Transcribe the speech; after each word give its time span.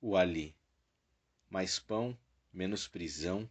O 0.00 0.16
Ali. 0.16 0.56
Mais 1.48 1.78
pão, 1.78 2.18
menos 2.52 2.88
prisão, 2.88 3.48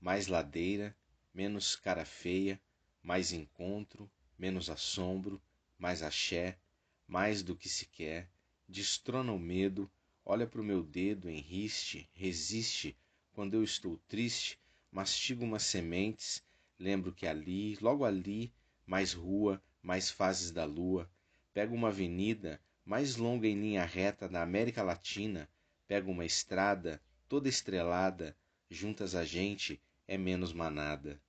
mais 0.00 0.26
ladeira, 0.26 0.96
menos 1.32 1.76
cara 1.76 2.04
feia, 2.04 2.60
mais 3.00 3.32
encontro, 3.32 4.10
menos 4.36 4.68
assombro, 4.68 5.40
mais 5.78 6.02
axé, 6.02 6.58
mais 7.06 7.44
do 7.44 7.54
que 7.54 7.68
se 7.68 7.86
quer, 7.86 8.28
destrona 8.68 9.32
o 9.32 9.38
medo, 9.38 9.88
olha 10.24 10.48
pro 10.48 10.64
meu 10.64 10.82
dedo, 10.82 11.30
enriste, 11.30 12.10
resiste, 12.12 12.96
quando 13.32 13.54
eu 13.54 13.62
estou 13.62 13.98
triste, 14.08 14.58
mastigo 14.94 15.44
umas 15.44 15.64
sementes, 15.64 16.40
lembro 16.78 17.12
que 17.12 17.26
ali, 17.26 17.76
logo 17.80 18.04
ali, 18.04 18.54
mais 18.86 19.12
rua, 19.12 19.60
mais 19.82 20.08
fases 20.08 20.52
da 20.52 20.64
lua, 20.64 21.10
pego 21.52 21.74
uma 21.74 21.88
avenida 21.88 22.60
mais 22.84 23.16
longa 23.16 23.48
em 23.48 23.60
linha 23.60 23.84
reta 23.84 24.28
da 24.28 24.40
América 24.40 24.84
Latina, 24.84 25.50
pego 25.88 26.12
uma 26.12 26.24
estrada 26.24 27.02
toda 27.28 27.48
estrelada, 27.48 28.36
juntas 28.70 29.16
a 29.16 29.24
gente 29.24 29.82
é 30.06 30.16
menos 30.16 30.52
manada. 30.52 31.20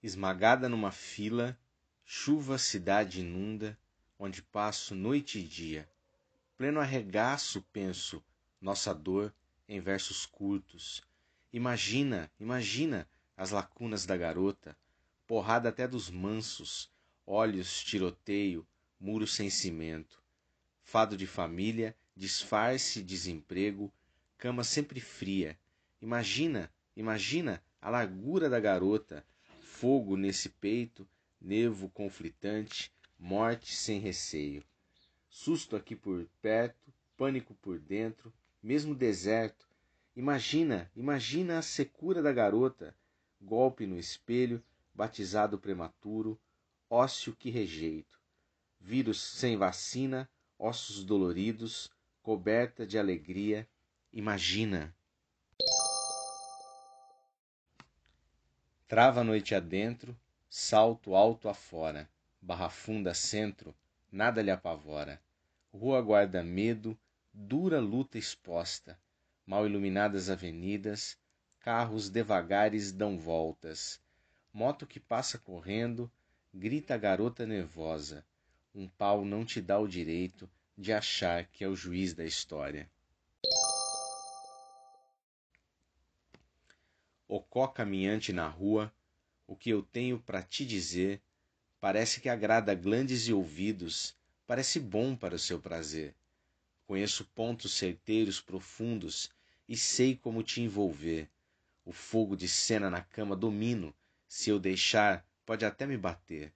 Esmagada 0.00 0.68
numa 0.68 0.92
fila, 0.92 1.58
chuva 2.04 2.58
cidade 2.58 3.22
inunda, 3.22 3.76
onde 4.16 4.40
passo 4.40 4.94
noite 4.94 5.40
e 5.40 5.42
dia. 5.42 5.90
Pleno 6.56 6.80
arregaço, 6.80 7.60
penso, 7.70 8.24
nossa 8.58 8.94
dor 8.94 9.34
em 9.68 9.78
versos 9.78 10.24
curtos. 10.24 11.02
Imagina, 11.52 12.30
imagina 12.40 13.06
as 13.36 13.50
lacunas 13.50 14.06
da 14.06 14.16
garota, 14.16 14.74
porrada 15.26 15.68
até 15.68 15.86
dos 15.86 16.08
mansos, 16.10 16.90
olhos 17.26 17.84
tiroteio, 17.84 18.66
muro 18.98 19.26
sem 19.26 19.50
cimento. 19.50 20.22
Fado 20.82 21.14
de 21.14 21.26
família, 21.26 21.94
disfarce, 22.16 23.02
desemprego, 23.02 23.92
cama 24.38 24.64
sempre 24.64 24.98
fria. 24.98 25.58
Imagina, 26.00 26.72
imagina 26.96 27.62
a 27.82 27.90
largura 27.90 28.48
da 28.48 28.58
garota, 28.58 29.22
fogo 29.60 30.16
nesse 30.16 30.48
peito, 30.48 31.06
nevo 31.38 31.90
conflitante, 31.90 32.90
morte 33.18 33.76
sem 33.76 34.00
receio. 34.00 34.64
Susto 35.38 35.76
aqui 35.76 35.94
por 35.94 36.26
perto, 36.40 36.90
pânico 37.14 37.54
por 37.56 37.78
dentro, 37.78 38.32
mesmo 38.62 38.94
deserto. 38.94 39.68
Imagina, 40.16 40.90
imagina 40.96 41.58
a 41.58 41.62
secura 41.62 42.22
da 42.22 42.32
garota, 42.32 42.96
golpe 43.38 43.86
no 43.86 43.98
espelho, 43.98 44.64
batizado 44.94 45.58
prematuro, 45.58 46.40
ócio 46.88 47.36
que 47.36 47.50
rejeito, 47.50 48.18
vírus 48.80 49.20
sem 49.20 49.58
vacina, 49.58 50.26
ossos 50.58 51.04
doloridos, 51.04 51.92
coberta 52.22 52.86
de 52.86 52.98
alegria. 52.98 53.68
Imagina. 54.14 54.96
Trava 58.88 59.20
a 59.20 59.24
noite 59.24 59.54
adentro, 59.54 60.18
salto 60.48 61.14
alto 61.14 61.46
afora, 61.46 62.08
barra 62.40 62.70
funda 62.70 63.12
centro, 63.12 63.74
nada 64.10 64.42
lhe 64.42 64.50
apavora. 64.50 65.20
Rua 65.72 66.00
guarda 66.00 66.42
medo, 66.42 66.98
dura 67.32 67.80
luta 67.80 68.16
exposta, 68.18 68.98
mal 69.46 69.66
iluminadas 69.66 70.30
avenidas, 70.30 71.18
carros 71.60 72.08
devagares 72.08 72.92
dão 72.92 73.18
voltas. 73.18 74.00
Moto 74.52 74.86
que 74.86 74.98
passa 74.98 75.38
correndo, 75.38 76.10
grita 76.54 76.94
a 76.94 76.98
garota 76.98 77.46
nervosa. 77.46 78.24
Um 78.74 78.88
pau 78.88 79.24
não 79.24 79.44
te 79.44 79.60
dá 79.60 79.78
o 79.78 79.88
direito 79.88 80.48
de 80.76 80.92
achar 80.92 81.46
que 81.46 81.64
é 81.64 81.68
o 81.68 81.76
juiz 81.76 82.14
da 82.14 82.24
história. 82.24 82.90
Ocó 87.28 87.66
caminhante 87.66 88.32
na 88.32 88.48
rua, 88.48 88.92
o 89.46 89.56
que 89.56 89.70
eu 89.70 89.82
tenho 89.82 90.18
para 90.18 90.42
te 90.42 90.64
dizer 90.64 91.20
parece 91.80 92.20
que 92.20 92.28
agrada 92.28 92.74
glandes 92.74 93.28
e 93.28 93.32
ouvidos, 93.32 94.16
parece 94.46 94.80
bom 94.80 95.14
para 95.16 95.34
o 95.34 95.38
seu 95.38 95.60
prazer. 95.60 96.14
Conheço 96.86 97.24
pontos 97.24 97.72
certeiros 97.72 98.40
profundos 98.40 99.30
e 99.68 99.76
sei 99.76 100.16
como 100.16 100.42
te 100.42 100.60
envolver. 100.60 101.28
O 101.84 101.92
fogo 101.92 102.36
de 102.36 102.48
cena 102.48 102.88
na 102.88 103.00
cama 103.00 103.36
domino, 103.36 103.94
se 104.28 104.50
eu 104.50 104.58
deixar, 104.58 105.26
pode 105.44 105.64
até 105.64 105.86
me 105.86 105.96
bater. 105.96 106.52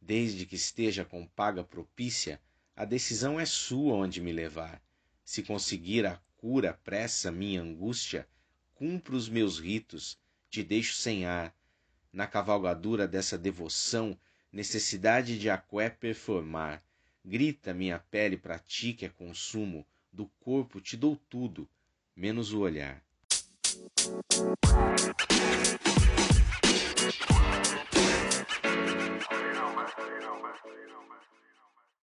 Desde 0.00 0.46
que 0.46 0.56
esteja 0.56 1.04
com 1.04 1.26
paga 1.26 1.62
propícia, 1.64 2.40
a 2.74 2.84
decisão 2.84 3.38
é 3.38 3.44
sua 3.44 3.94
onde 3.94 4.20
me 4.20 4.32
levar. 4.32 4.80
Se 5.24 5.42
conseguir 5.42 6.06
a 6.06 6.20
cura 6.36 6.72
pressa 6.84 7.30
minha 7.30 7.60
angústia, 7.60 8.28
cumpro 8.74 9.16
os 9.16 9.28
meus 9.28 9.58
ritos, 9.58 10.18
te 10.48 10.62
deixo 10.62 10.94
sem 10.94 11.26
ar. 11.26 11.54
Na 12.12 12.26
cavalgadura 12.26 13.06
dessa 13.06 13.36
devoção, 13.36 14.18
necessidade 14.52 15.38
de 15.38 15.50
aqué 15.50 15.90
performar. 15.90 16.82
Grita 17.24 17.74
minha 17.74 17.98
pele 17.98 18.36
pra 18.36 18.58
ti 18.58 18.92
que 18.92 19.04
é 19.04 19.08
consumo, 19.08 19.86
do 20.12 20.26
corpo 20.40 20.80
te 20.80 20.96
dou 20.96 21.16
tudo, 21.28 21.68
menos 22.16 22.52
o 22.52 22.60
olhar. 22.60 23.02